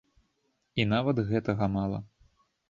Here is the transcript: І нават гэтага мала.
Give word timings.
І 0.83 0.87
нават 0.93 1.21
гэтага 1.29 1.69
мала. 1.77 2.01